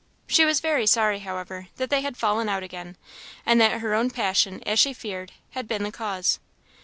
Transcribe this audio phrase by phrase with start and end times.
[0.25, 2.97] She was very sorry, however, that they had fallen out again,
[3.45, 6.39] and that her own passion, as she feared, had been the cause.